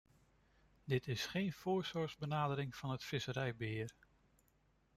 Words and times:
Dit 0.83 1.07
is 1.07 1.25
geen 1.25 1.53
voorzorgsbenadering 1.53 2.75
van 2.75 2.89
het 2.89 3.03
visserijbeheer. 3.03 3.91